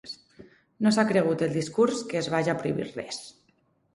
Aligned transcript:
No 0.85 0.93
s’ha 0.95 1.03
cregut 1.09 1.43
el 1.49 1.53
discurs 1.59 2.01
que 2.13 2.19
es 2.21 2.29
vaja 2.37 2.57
a 2.57 2.61
prohibir 2.63 2.87
res. 2.97 3.21